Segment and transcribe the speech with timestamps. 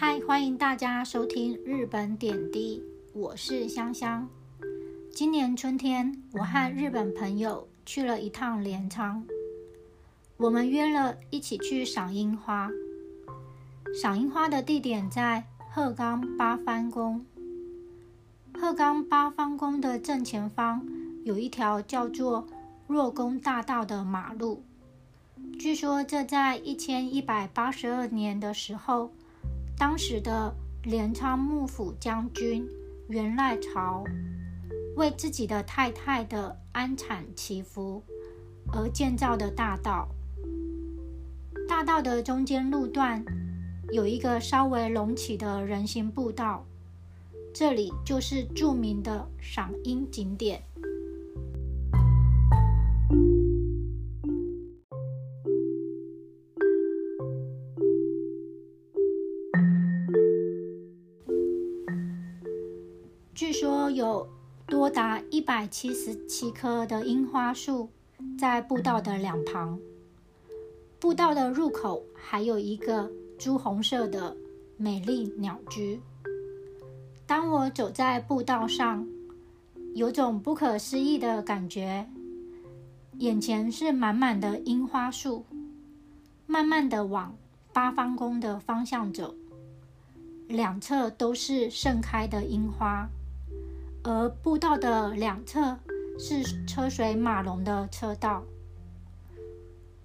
[0.00, 2.80] 嗨欢迎大家收听《日本点滴》，
[3.18, 4.28] 我是香香。
[5.10, 9.26] 今年春天，我和日本朋友去了一趟镰仓，
[10.36, 12.70] 我们约了一起去赏樱花。
[14.00, 15.42] 赏樱花的地点在
[15.74, 17.26] 鹤冈八幡宫。
[18.54, 20.86] 鹤冈八幡宫的正前方
[21.24, 22.46] 有一条叫做
[22.86, 24.62] 若宫大道的马路。
[25.58, 29.10] 据说这在一千一百八十二年的时候，
[29.78, 32.68] 当时的镰仓幕府将军
[33.08, 34.02] 源赖朝
[34.96, 38.02] 为自己的太太的安产祈福
[38.72, 40.08] 而建造的大道。
[41.68, 43.24] 大道的中间路段
[43.92, 46.66] 有一个稍微隆起的人行步道。
[47.54, 50.62] 这里就是著名的赏樱景点。
[63.38, 64.28] 据说有
[64.66, 67.88] 多达一百七十七棵的樱花树
[68.36, 69.78] 在步道的两旁。
[70.98, 74.36] 步道的入口还有一个朱红色的
[74.76, 76.00] 美丽鸟居。
[77.28, 79.06] 当我走在步道上，
[79.94, 82.04] 有种不可思议的感觉。
[83.18, 85.46] 眼前是满满的樱花树，
[86.44, 87.32] 慢慢的往
[87.72, 89.32] 八方宫的方向走，
[90.48, 93.08] 两侧都是盛开的樱花，
[94.10, 95.78] 而步道的两侧
[96.18, 98.42] 是车水马龙的车道。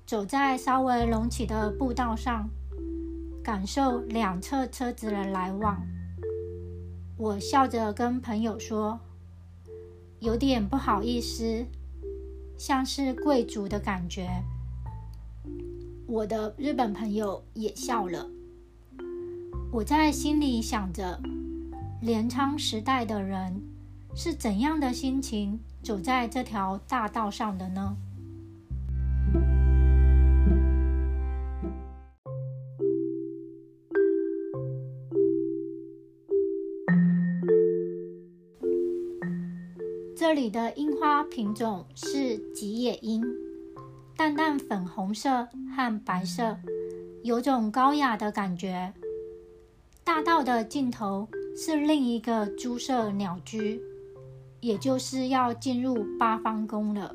[0.06, 2.50] 走在稍微隆起的步道上，
[3.42, 5.82] 感受两侧车子的来往。
[7.16, 9.00] 我笑着跟朋友说
[10.20, 11.66] ：“有点不好意思，
[12.58, 14.28] 像是贵族的感觉。”
[16.06, 18.30] 我的日本朋友也笑了。
[19.72, 21.22] 我在心里想着，
[22.02, 23.64] 镰仓时代的人
[24.16, 27.98] 是怎样的心情走在这条大道上的呢？
[40.16, 43.24] 这里的樱花品种是吉野樱，
[44.16, 46.58] 淡淡粉红色和白色，
[47.24, 48.94] 有种高雅的感觉。
[50.04, 53.82] 大道的尽头是另一个朱色鸟居，
[54.64, 57.14] 也就是要进入八方宫了。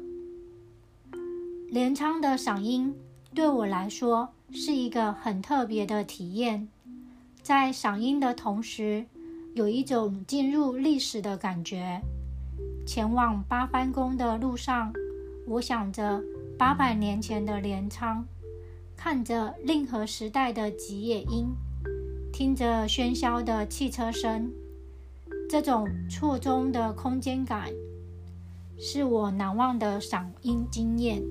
[1.71, 2.95] 镰仓的嗓音
[3.35, 6.69] 对我来说是一个很特别的体验，
[7.43, 9.07] 在嗓音的同时，
[9.55, 12.03] 有一种进入历史的感觉。
[12.87, 14.93] 前往八幡宫的路上，
[15.47, 16.23] 我想着
[16.59, 18.27] 八百年前的镰仓，
[18.95, 21.49] 看着令和时代的吉野樱，
[22.31, 24.51] 听着喧嚣的汽车声，
[25.49, 27.71] 这种错综的空间感，
[28.79, 31.23] 是我难忘的赏樱经验。